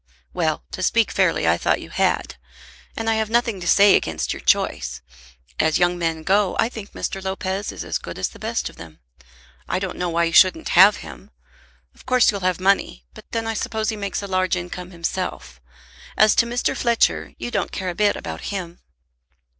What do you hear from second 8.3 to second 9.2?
best of them.